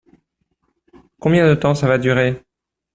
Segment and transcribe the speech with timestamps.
[1.19, 2.41] Combien de temps ça va durer?